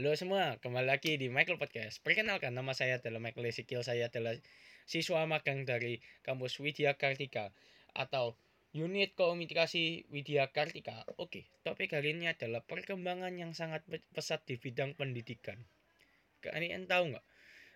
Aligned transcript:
Halo 0.00 0.16
semua, 0.16 0.56
kembali 0.64 0.88
lagi 0.88 1.20
di 1.20 1.28
Michael 1.28 1.60
Podcast. 1.60 2.00
Perkenalkan, 2.00 2.56
nama 2.56 2.72
saya 2.72 2.96
adalah 2.96 3.20
Michael 3.20 3.52
Ezekiel. 3.52 3.84
Saya 3.84 4.08
adalah 4.08 4.32
siswa 4.88 5.28
magang 5.28 5.68
dari 5.68 6.00
kampus 6.24 6.56
Widya 6.56 6.96
Kartika 6.96 7.52
atau 7.92 8.32
Unit 8.72 9.12
Komunikasi 9.12 10.08
Widya 10.08 10.48
Kartika. 10.56 11.04
Oke, 11.20 11.52
topik 11.68 11.92
hari 11.92 12.16
ini 12.16 12.32
adalah 12.32 12.64
perkembangan 12.64 13.28
yang 13.36 13.52
sangat 13.52 13.84
pesat 14.16 14.40
di 14.48 14.56
bidang 14.56 14.96
pendidikan. 14.96 15.60
Kalian 16.40 16.88
tahu 16.88 17.12
nggak? 17.12 17.26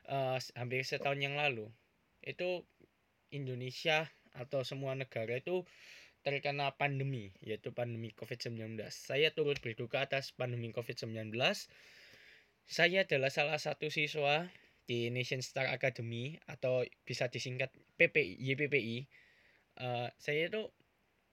Uh, 0.09 0.41
hampir 0.56 0.80
setahun 0.80 1.20
yang 1.20 1.36
lalu, 1.36 1.68
itu 2.25 2.64
Indonesia 3.36 4.09
atau 4.32 4.64
semua 4.64 4.96
negara 4.96 5.45
itu 5.45 5.68
terkena 6.25 6.72
pandemi, 6.72 7.36
yaitu 7.45 7.68
pandemi 7.77 8.16
COVID-19. 8.16 8.80
Saya 8.88 9.29
turut 9.36 9.61
berduka 9.61 10.09
atas 10.09 10.32
pandemi 10.32 10.72
COVID-19 10.72 11.36
saya 12.64 13.04
adalah 13.04 13.28
salah 13.28 13.60
satu 13.60 13.92
siswa 13.92 14.48
di 14.84 15.09
Nation 15.12 15.41
Star 15.41 15.68
Academy 15.72 16.36
atau 16.48 16.84
bisa 17.05 17.28
disingkat 17.28 17.72
PPI, 17.96 18.41
YPPI. 18.41 18.96
Uh, 19.80 20.09
saya 20.20 20.48
itu 20.48 20.69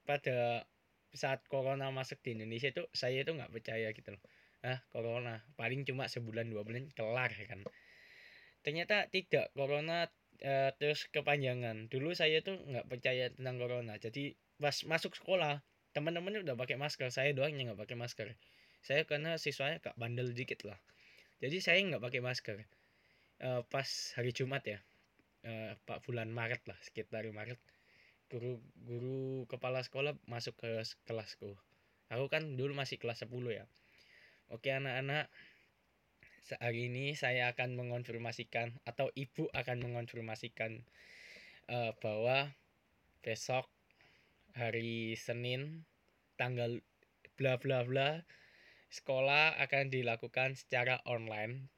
pada 0.04 0.66
saat 1.12 1.44
corona 1.48 1.92
masuk 1.92 2.20
di 2.24 2.36
Indonesia 2.36 2.72
itu 2.72 2.88
saya 2.96 3.24
itu 3.24 3.32
nggak 3.36 3.52
percaya 3.52 3.92
gitu 3.92 4.16
loh. 4.16 4.22
Ah, 4.62 4.80
corona 4.94 5.42
paling 5.58 5.84
cuma 5.84 6.08
sebulan 6.08 6.48
dua 6.48 6.64
bulan 6.64 6.88
kelar 6.94 7.32
kan. 7.48 7.60
Ternyata 8.62 9.10
tidak, 9.10 9.50
corona 9.52 10.08
uh, 10.44 10.70
terus 10.78 11.08
kepanjangan. 11.10 11.90
Dulu 11.92 12.14
saya 12.16 12.40
tuh 12.40 12.60
nggak 12.60 12.86
percaya 12.88 13.28
tentang 13.32 13.56
corona. 13.60 13.98
Jadi 13.98 14.36
pas 14.60 14.74
masuk 14.86 15.16
sekolah 15.18 15.60
teman-teman 15.92 16.40
udah 16.40 16.56
pakai 16.56 16.80
masker, 16.80 17.12
saya 17.12 17.36
doang 17.36 17.52
yang 17.56 17.72
nggak 17.72 17.88
pakai 17.88 17.96
masker. 17.98 18.28
Saya 18.82 19.06
karena 19.06 19.38
siswanya 19.38 19.78
gak 19.78 19.94
bandel 19.94 20.34
dikit 20.34 20.66
lah 20.66 20.74
jadi 21.42 21.58
saya 21.58 21.82
nggak 21.82 22.02
pakai 22.02 22.22
masker. 22.22 22.62
Uh, 23.42 23.66
pas 23.66 24.14
hari 24.14 24.30
Jumat 24.30 24.62
ya 24.62 24.78
uh, 25.42 25.74
Pak 25.82 26.06
bulan 26.06 26.30
Maret 26.30 26.62
lah 26.70 26.78
sekitar 26.78 27.26
Maret 27.26 27.58
guru 28.30 28.62
guru 28.86 29.44
kepala 29.50 29.82
sekolah 29.82 30.14
masuk 30.30 30.56
ke 30.62 30.70
kelasku. 31.04 31.58
Aku 32.08 32.30
kan 32.30 32.54
dulu 32.54 32.72
masih 32.72 32.96
kelas 33.02 33.26
10 33.26 33.34
ya. 33.50 33.66
Oke 34.48 34.70
anak-anak 34.70 35.28
hari 36.60 36.88
ini 36.92 37.18
saya 37.18 37.52
akan 37.52 37.74
mengonfirmasikan 37.76 38.78
atau 38.86 39.10
ibu 39.18 39.48
akan 39.52 39.84
mengonfirmasikan 39.84 40.86
uh, 41.68 41.92
bahwa 42.00 42.54
besok 43.20 43.68
hari 44.54 45.16
Senin 45.16 45.84
tanggal 46.36 46.80
bla 47.36 47.56
bla 47.56 47.84
bla 47.84 48.24
sekolah 48.92 49.56
akan 49.56 49.88
dilakukan 49.88 50.54
secara 50.54 51.00
online. 51.08 51.72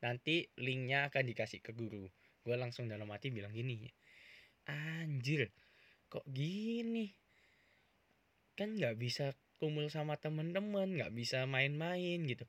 Nanti 0.00 0.48
linknya 0.56 1.12
akan 1.12 1.28
dikasih 1.28 1.60
ke 1.60 1.76
guru. 1.76 2.08
Gue 2.40 2.56
langsung 2.56 2.88
dalam 2.88 3.12
hati 3.12 3.28
bilang 3.28 3.52
gini 3.52 3.84
anjir 4.70 5.50
kok 6.10 6.26
gini? 6.28 7.10
Kan 8.58 8.76
nggak 8.76 8.98
bisa 8.98 9.32
kumpul 9.60 9.92
sama 9.92 10.16
temen-temen 10.16 11.00
nggak 11.00 11.12
bisa 11.14 11.44
main-main 11.44 12.20
gitu. 12.26 12.44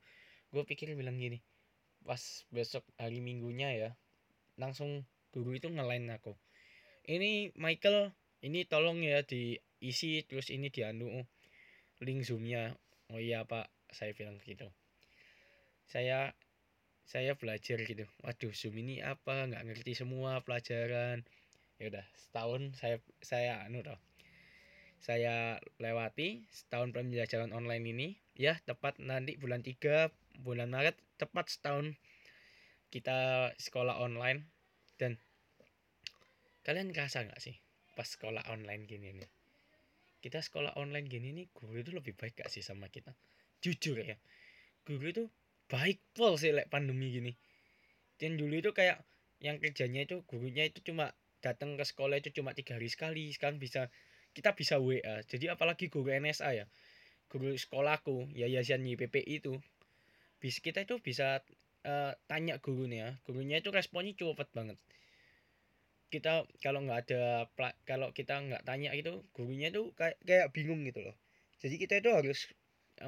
Gue 0.52 0.64
pikir 0.68 0.92
bilang 0.96 1.16
gini 1.16 1.40
pas 2.02 2.18
besok 2.50 2.82
hari 2.98 3.22
minggunya 3.22 3.70
ya 3.78 3.90
langsung 4.58 5.06
guru 5.30 5.54
itu 5.54 5.70
ngelain 5.70 6.10
aku. 6.10 6.34
Ini 7.06 7.54
Michael 7.54 8.10
ini 8.42 8.66
tolong 8.66 8.98
ya 9.06 9.22
diisi 9.22 10.26
terus 10.26 10.50
ini 10.50 10.68
dianu 10.68 11.22
link 12.02 12.26
zoomnya. 12.26 12.74
Oh 13.12 13.20
iya 13.22 13.46
pak 13.46 13.70
saya 13.92 14.16
bilang 14.16 14.40
gitu. 14.42 14.66
Saya 15.86 16.32
saya 17.04 17.36
belajar 17.36 17.76
gitu. 17.84 18.08
Waduh 18.24 18.52
zoom 18.56 18.80
ini 18.80 19.04
apa? 19.04 19.44
Nggak 19.48 19.64
ngerti 19.68 19.92
semua 19.92 20.40
pelajaran. 20.40 21.20
Ya 21.76 21.92
udah 21.92 22.06
setahun 22.16 22.72
saya 22.80 22.96
saya 23.20 23.60
anu 23.68 23.84
toh. 23.84 24.00
Saya 25.02 25.58
lewati 25.82 26.48
setahun 26.48 26.96
pembelajaran 26.96 27.52
online 27.52 27.84
ini. 27.84 28.08
Ya 28.32 28.56
tepat 28.64 28.96
nanti 29.02 29.36
bulan 29.36 29.60
3 29.60 30.08
bulan 30.40 30.72
Maret 30.72 30.96
tepat 31.20 31.52
setahun 31.52 31.92
kita 32.88 33.52
sekolah 33.60 34.00
online. 34.00 34.48
Dan 34.96 35.20
kalian 36.64 36.94
kerasa 36.96 37.26
nggak 37.26 37.42
sih 37.42 37.58
pas 37.92 38.08
sekolah 38.08 38.48
online 38.48 38.88
gini 38.88 39.12
nih? 39.12 39.30
Kita 40.22 40.38
sekolah 40.38 40.78
online 40.78 41.10
gini 41.10 41.34
nih 41.34 41.50
guru 41.50 41.82
itu 41.82 41.90
lebih 41.90 42.14
baik 42.14 42.38
gak 42.38 42.46
sih 42.46 42.62
sama 42.62 42.86
kita 42.86 43.10
jujur 43.62 43.96
ya. 44.02 44.18
Guru 44.82 45.06
itu 45.08 45.24
baik 45.70 46.02
pol 46.12 46.34
sih 46.36 46.50
like 46.50 46.68
pandemi 46.68 47.14
gini. 47.14 47.32
Dan 48.18 48.34
dulu 48.36 48.58
itu 48.58 48.74
kayak 48.74 49.06
yang 49.38 49.62
kerjanya 49.62 50.06
itu 50.06 50.22
gurunya 50.26 50.66
itu 50.66 50.82
cuma 50.82 51.14
datang 51.42 51.74
ke 51.74 51.82
sekolah 51.82 52.22
itu 52.22 52.30
cuma 52.30 52.54
tiga 52.54 52.78
hari 52.78 52.86
sekali 52.86 53.34
sekarang 53.34 53.58
bisa 53.58 53.90
kita 54.30 54.54
bisa 54.54 54.78
WA 54.78 55.26
jadi 55.26 55.58
apalagi 55.58 55.88
guru 55.88 56.10
NSA 56.10 56.50
ya. 56.54 56.66
Guru 57.30 57.56
sekolahku 57.56 58.28
yayasan 58.36 58.84
YPP 58.84 59.24
itu 59.24 59.58
bis 60.42 60.60
kita 60.60 60.84
itu 60.84 61.00
bisa 61.00 61.40
uh, 61.86 62.12
tanya 62.26 62.58
gurunya. 62.58 63.18
Gurunya 63.24 63.62
itu 63.62 63.70
responnya 63.72 64.14
cepet 64.14 64.48
banget. 64.52 64.78
Kita 66.12 66.44
kalau 66.60 66.84
nggak 66.84 67.08
ada 67.08 67.48
kalau 67.88 68.12
kita 68.12 68.36
nggak 68.36 68.62
tanya 68.68 68.92
itu 68.92 69.24
gurunya 69.32 69.72
itu 69.72 69.96
kayak 69.96 70.20
kayak 70.22 70.52
bingung 70.52 70.84
gitu 70.84 71.00
loh. 71.00 71.16
Jadi 71.62 71.78
kita 71.80 72.02
itu 72.02 72.10
harus 72.12 72.52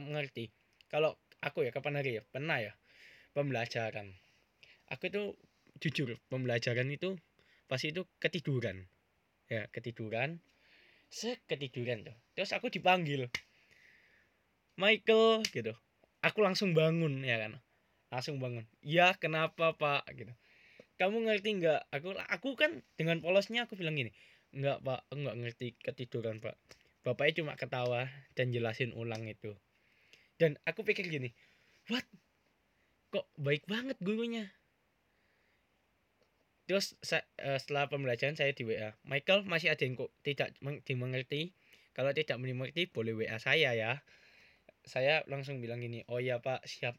mengerti 0.00 0.50
kalau 0.94 1.18
aku 1.42 1.66
ya 1.66 1.70
kapan 1.74 1.98
hari 1.98 2.18
ya? 2.18 2.22
Pernah 2.22 2.62
ya 2.62 2.72
pembelajaran. 3.34 4.14
Aku 4.88 5.10
itu 5.10 5.34
jujur 5.82 6.16
pembelajaran 6.30 6.86
itu 6.88 7.18
pasti 7.66 7.90
itu 7.90 8.06
ketiduran. 8.22 8.86
Ya 9.50 9.66
ketiduran. 9.74 10.38
Seketiduran 11.10 12.06
tuh. 12.06 12.16
Terus 12.38 12.50
aku 12.54 12.70
dipanggil 12.70 13.28
Michael 14.78 15.42
gitu. 15.50 15.74
Aku 16.24 16.40
langsung 16.40 16.72
bangun 16.72 17.26
ya 17.26 17.42
kan? 17.42 17.60
Langsung 18.08 18.38
bangun. 18.38 18.64
Ya 18.80 19.18
kenapa 19.18 19.74
pak? 19.74 20.06
Gitu. 20.14 20.32
Kamu 20.96 21.26
ngerti 21.26 21.58
nggak? 21.58 21.90
Aku 21.90 22.14
aku 22.14 22.54
kan 22.54 22.86
dengan 22.94 23.18
polosnya 23.18 23.66
aku 23.66 23.74
bilang 23.74 23.98
gini 23.98 24.14
nggak 24.54 24.78
pak. 24.86 25.00
Nggak 25.10 25.36
ngerti 25.42 25.66
ketiduran 25.82 26.38
pak. 26.38 26.54
Bapaknya 27.04 27.44
cuma 27.44 27.52
ketawa 27.58 28.08
dan 28.32 28.48
jelasin 28.48 28.96
ulang 28.96 29.28
itu 29.28 29.52
dan 30.40 30.58
aku 30.66 30.82
pikir 30.82 31.06
gini 31.06 31.30
what? 31.88 32.04
Kok 33.14 33.26
baik 33.38 33.70
banget 33.70 33.94
gurunya? 34.02 34.50
Terus 36.64 36.96
uh, 37.12 37.58
setelah 37.60 37.92
pembelajaran 37.92 38.34
saya 38.34 38.56
di 38.56 38.64
WA 38.64 38.96
Michael 39.04 39.44
masih 39.44 39.70
ada 39.70 39.84
yang 39.84 40.00
kok 40.00 40.10
tidak 40.24 40.56
dimengerti? 40.88 41.52
Kalau 41.94 42.10
tidak 42.10 42.40
mengerti 42.40 42.90
boleh 42.90 43.14
WA 43.14 43.36
saya 43.38 43.76
ya. 43.76 44.02
Saya 44.84 45.22
langsung 45.30 45.60
bilang 45.62 45.80
gini 45.84 46.02
oh 46.08 46.18
ya 46.18 46.40
pak 46.40 46.64
siap. 46.64 46.96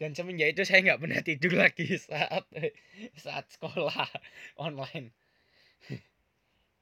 Dan 0.00 0.16
semenjak 0.16 0.56
itu 0.56 0.62
saya 0.64 0.80
nggak 0.80 1.00
pernah 1.02 1.20
tidur 1.20 1.52
lagi 1.60 1.98
saat 2.00 2.46
saat 3.18 3.44
sekolah 3.52 4.08
online. 4.66 5.12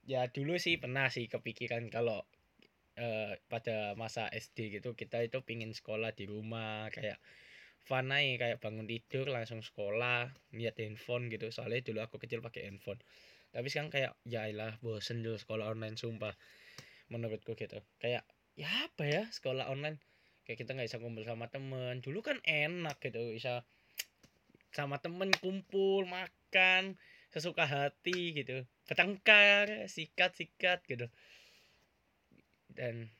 Ya 0.08 0.24
dulu 0.24 0.56
sih 0.56 0.80
pernah 0.80 1.12
sih 1.12 1.28
kepikiran 1.28 1.92
kalau 1.92 2.24
uh, 2.98 3.32
pada 3.46 3.94
masa 3.94 4.26
SD 4.28 4.82
gitu 4.82 4.92
kita 4.98 5.22
itu 5.22 5.38
pingin 5.46 5.70
sekolah 5.70 6.12
di 6.12 6.26
rumah 6.26 6.90
kayak 6.90 7.16
fun 7.88 8.12
aja 8.12 8.36
kayak 8.36 8.58
bangun 8.60 8.84
tidur 8.84 9.32
langsung 9.32 9.64
sekolah 9.64 10.28
lihat 10.52 10.76
handphone 10.76 11.32
gitu. 11.32 11.48
Soalnya 11.48 11.80
dulu 11.80 12.04
aku 12.04 12.20
kecil 12.20 12.44
pakai 12.44 12.68
handphone. 12.68 13.00
Tapi 13.48 13.66
sekarang 13.72 13.88
kayak 13.88 14.12
ya 14.28 14.44
lah 14.52 14.76
bosen 14.84 15.24
dulu 15.24 15.40
sekolah 15.40 15.72
online 15.72 15.96
sumpah 15.96 16.36
menurutku 17.08 17.56
gitu. 17.56 17.80
Kayak 17.96 18.28
ya 18.58 18.68
apa 18.84 19.08
ya 19.08 19.22
sekolah 19.32 19.72
online? 19.72 19.96
Kayak 20.44 20.66
kita 20.66 20.70
nggak 20.76 20.88
bisa 20.92 21.00
kumpul 21.00 21.24
sama 21.24 21.48
temen. 21.48 22.04
Dulu 22.04 22.20
kan 22.20 22.36
enak 22.44 23.00
gitu 23.00 23.32
bisa 23.32 23.64
sama 24.76 25.00
temen 25.00 25.32
kumpul 25.40 26.04
makan 26.04 27.00
sesuka 27.32 27.64
hati 27.64 28.36
gitu. 28.36 28.68
Bertengkar 28.84 29.88
sikat 29.88 30.36
sikat 30.36 30.84
gitu 30.84 31.08
dan 32.78 33.10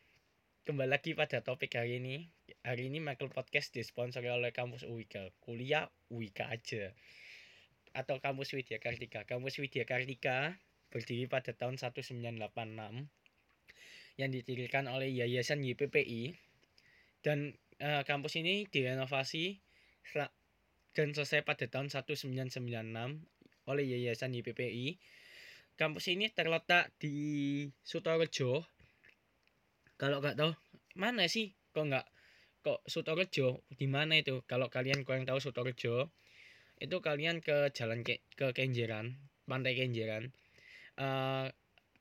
kembali 0.70 0.86
lagi 0.86 1.18
pada 1.18 1.42
topik 1.42 1.74
hari 1.74 1.98
ini. 1.98 2.30
Hari 2.62 2.94
ini 2.94 3.02
Michael 3.02 3.34
Podcast 3.34 3.74
disponsori 3.74 4.30
oleh 4.30 4.54
kampus 4.54 4.86
UIK. 4.86 5.34
Kuliah 5.42 5.90
UIK 6.14 6.46
aja. 6.46 6.94
Atau 7.90 8.22
kampus 8.22 8.54
Widya 8.54 8.78
Kartika. 8.78 9.26
Kampus 9.26 9.58
Widya 9.58 9.82
Kartika 9.82 10.54
berdiri 10.94 11.26
pada 11.26 11.50
tahun 11.50 11.74
1986 11.74 12.22
yang 14.18 14.30
didirikan 14.30 14.86
oleh 14.86 15.10
Yayasan 15.10 15.66
YPPI 15.66 16.38
dan 17.26 17.58
uh, 17.82 18.06
kampus 18.06 18.38
ini 18.38 18.62
direnovasi 18.70 19.58
dan 20.94 21.08
selesai 21.10 21.42
pada 21.42 21.66
tahun 21.66 21.90
1996 21.90 22.62
oleh 23.66 23.84
Yayasan 23.90 24.38
YPPI. 24.38 25.02
Kampus 25.74 26.10
ini 26.10 26.30
terletak 26.30 26.90
di 26.98 27.66
Sutorejo, 27.86 28.66
kalau 29.98 30.22
nggak 30.22 30.38
tahu 30.38 30.54
mana 30.94 31.26
sih 31.26 31.58
kok 31.74 31.90
nggak 31.90 32.06
kok 32.62 32.80
Sutorejo? 32.86 33.66
Di 33.74 33.86
mana 33.90 34.18
itu? 34.22 34.46
Kalau 34.46 34.70
kalian 34.70 35.02
kurang 35.02 35.26
tahu 35.26 35.42
Sutorejo 35.42 36.14
itu 36.78 36.96
kalian 37.02 37.42
ke 37.42 37.74
jalan 37.74 38.06
ke, 38.06 38.22
ke 38.38 38.54
Kenjeran 38.54 39.18
pantai 39.50 39.74
Kenjeran. 39.74 40.30
Uh, 40.94 41.50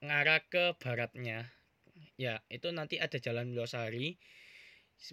ngarah 0.06 0.46
ke 0.46 0.78
baratnya. 0.78 1.50
Ya 2.22 2.46
itu 2.54 2.70
nanti 2.70 3.02
ada 3.02 3.18
jalan 3.18 3.50
Mulosari. 3.50 4.22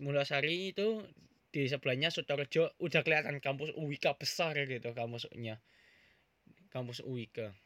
Mulosari 0.05 0.77
itu 0.77 1.05
di 1.49 1.65
sebelahnya 1.65 2.13
Sutorejo. 2.13 2.77
Udah 2.81 3.01
kelihatan 3.01 3.41
kampus 3.41 3.73
UIK 3.73 4.21
besar 4.21 4.61
gitu 4.61 4.93
kampusnya. 4.93 5.65
Kampus 6.69 7.01
UIK 7.01 7.57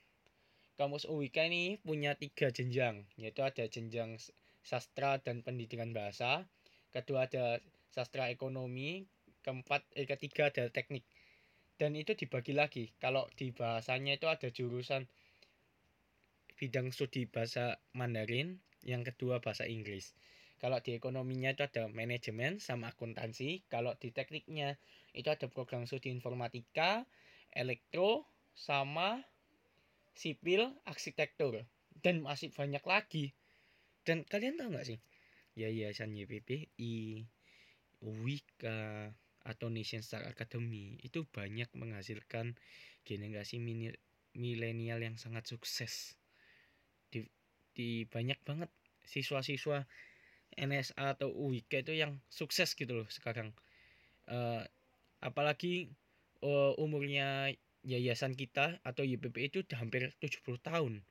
kampus 0.79 1.11
UIK 1.11 1.50
ini 1.50 1.75
punya 1.82 2.15
tiga 2.15 2.55
jenjang 2.55 3.03
yaitu 3.19 3.43
ada 3.43 3.67
jenjang 3.67 4.15
sastra 4.69 5.17
dan 5.25 5.41
pendidikan 5.41 5.97
bahasa. 5.97 6.44
Kedua 6.93 7.25
ada 7.25 7.56
sastra 7.88 8.29
ekonomi 8.29 9.09
keempat 9.41 9.81
eh, 9.97 10.05
ketiga 10.05 10.53
ada 10.53 10.69
teknik. 10.69 11.09
Dan 11.81 11.97
itu 11.97 12.12
dibagi 12.12 12.53
lagi. 12.53 12.93
Kalau 13.00 13.25
di 13.32 13.49
bahasanya 13.49 14.20
itu 14.20 14.29
ada 14.29 14.53
jurusan 14.53 15.09
bidang 16.59 16.93
studi 16.93 17.25
bahasa 17.25 17.81
Mandarin 17.97 18.61
yang 18.85 19.06
kedua 19.09 19.41
bahasa 19.41 19.65
Inggris. 19.65 20.12
Kalau 20.59 20.82
di 20.82 20.99
ekonominya 20.99 21.55
itu 21.55 21.62
ada 21.65 21.87
manajemen 21.88 22.59
sama 22.59 22.93
akuntansi. 22.93 23.62
Kalau 23.73 23.94
di 23.97 24.11
tekniknya 24.11 24.76
itu 25.15 25.31
ada 25.31 25.47
program 25.49 25.87
studi 25.87 26.11
informatika 26.11 27.06
elektro 27.55 28.26
sama 28.59 29.23
sipil 30.19 30.75
arsitektur. 30.82 31.62
Dan 32.03 32.26
masih 32.26 32.50
banyak 32.50 32.82
lagi 32.82 33.35
dan 34.08 34.25
kalian 34.25 34.56
tahu 34.56 34.72
nggak 34.72 34.88
sih? 34.88 34.99
Yayasan 35.52 36.16
YPPI 36.16 37.28
Wika 38.00 39.12
atau 39.44 39.69
Nation 39.69 40.00
Star 40.00 40.25
Academy 40.25 40.96
itu 41.05 41.28
banyak 41.28 41.69
menghasilkan 41.76 42.56
generasi 43.05 43.60
milenial 44.32 45.05
yang 45.05 45.20
sangat 45.20 45.44
sukses. 45.44 46.16
Di, 47.12 47.28
di 47.76 48.08
banyak 48.08 48.40
banget 48.49 48.72
siswa-siswa 49.05 49.84
NSA 50.56 51.20
atau 51.20 51.28
UIK 51.28 51.84
itu 51.84 51.93
yang 51.93 52.16
sukses 52.32 52.72
gitu 52.72 53.05
loh 53.05 53.08
sekarang. 53.12 53.52
Uh, 54.25 54.64
apalagi 55.20 55.93
uh, 56.40 56.72
umurnya 56.81 57.52
yayasan 57.84 58.32
kita 58.32 58.81
atau 58.81 59.05
YPP 59.05 59.52
itu 59.52 59.60
hampir 59.76 60.16
70 60.16 60.44
tahun 60.64 61.05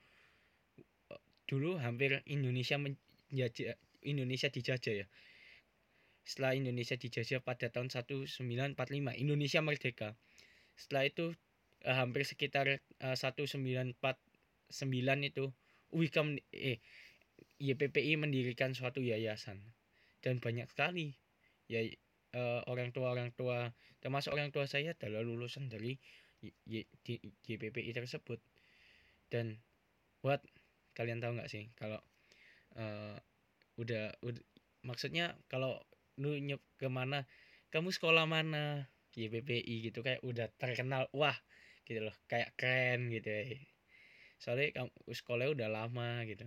dulu 1.47 1.79
hampir 1.79 2.21
Indonesia 2.27 2.75
menjajah 2.77 3.79
Indonesia 4.03 4.47
dijajah 4.51 4.93
ya. 5.03 5.07
Setelah 6.27 6.59
Indonesia 6.59 6.99
dijajah 6.99 7.39
pada 7.39 7.71
tahun 7.71 7.87
1945, 7.87 8.75
Indonesia 9.15 9.59
merdeka. 9.63 10.09
Setelah 10.75 11.07
itu 11.07 11.25
eh, 11.87 11.95
hampir 11.95 12.27
sekitar 12.27 12.67
eh, 12.67 13.15
1949 13.15 13.95
itu 15.23 15.45
UIK 15.95 16.17
eh 16.51 16.83
YPPI 17.57 18.21
mendirikan 18.21 18.75
suatu 18.75 19.01
yayasan 19.01 19.57
dan 20.21 20.37
banyak 20.43 20.67
sekali 20.69 21.15
ya 21.71 21.81
eh, 21.81 22.61
orang 22.67 22.91
tua 22.91 23.15
orang 23.15 23.31
tua 23.33 23.71
termasuk 24.03 24.35
orang 24.35 24.51
tua 24.51 24.67
saya 24.67 24.93
adalah 24.93 25.23
lulusan 25.23 25.71
dari 25.71 25.97
YPPI 27.47 27.91
tersebut 27.97 28.37
dan 29.33 29.57
buat 30.21 30.43
kalian 30.97 31.21
tahu 31.21 31.37
nggak 31.37 31.51
sih 31.53 31.69
kalau 31.77 32.01
uh, 32.73 33.13
udah, 33.77 34.17
udah 34.25 34.43
maksudnya 34.81 35.37
kalau 35.45 35.77
lu 36.17 36.33
nyep 36.41 36.59
ke 36.81 36.89
mana 36.89 37.29
kamu 37.69 37.93
sekolah 37.93 38.25
mana? 38.25 38.89
YPPI 39.17 39.89
gitu 39.89 40.05
kayak 40.05 40.21
udah 40.21 40.45
terkenal 40.61 41.09
wah 41.09 41.33
gitu 41.89 42.05
loh 42.05 42.13
kayak 42.29 42.53
keren 42.53 43.09
gitu 43.09 43.33
ya 43.33 43.57
soalnya 44.37 44.85
kamu 44.85 44.93
sekolahnya 45.09 45.53
udah 45.57 45.69
lama 45.73 46.21
gitu. 46.29 46.45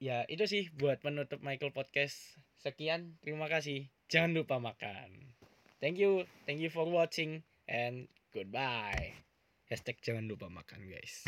Ya 0.00 0.24
itu 0.28 0.44
sih 0.44 0.68
buat 0.76 1.00
penutup 1.00 1.40
Michael 1.40 1.72
podcast. 1.72 2.36
Sekian 2.60 3.16
terima 3.24 3.48
kasih. 3.48 3.88
Jangan 4.12 4.36
lupa 4.36 4.60
makan. 4.60 5.32
Thank 5.80 5.96
you 5.96 6.28
thank 6.44 6.60
you 6.60 6.68
for 6.68 6.84
watching 6.84 7.40
and 7.64 8.12
goodbye. 8.36 9.16
Hashtag 9.72 9.96
jangan 10.04 10.28
lupa 10.28 10.52
makan 10.52 10.84
guys 10.84 11.24